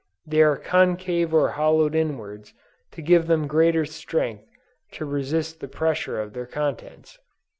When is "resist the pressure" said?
5.05-6.19